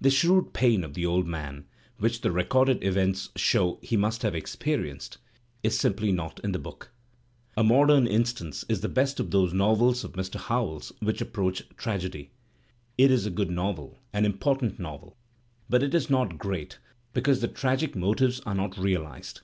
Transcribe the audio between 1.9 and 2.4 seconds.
which the